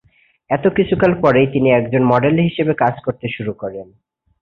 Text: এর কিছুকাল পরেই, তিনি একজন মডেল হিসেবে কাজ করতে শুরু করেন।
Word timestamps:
এর 0.49 0.69
কিছুকাল 0.69 1.11
পরেই, 1.21 1.47
তিনি 1.47 1.69
একজন 1.71 2.01
মডেল 2.03 2.35
হিসেবে 2.39 2.73
কাজ 2.73 2.95
করতে 3.05 3.25
শুরু 3.29 3.53
করেন। 3.53 3.87